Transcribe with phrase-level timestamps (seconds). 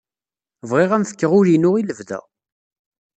[0.69, 2.19] Bɣiɣ ad am-fkeɣ ul-inu i lebda.